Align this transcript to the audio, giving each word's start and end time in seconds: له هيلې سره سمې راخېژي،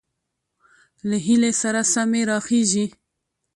له 1.09 1.17
هيلې 1.25 1.51
سره 1.61 1.81
سمې 1.93 2.21
راخېژي، 2.29 2.85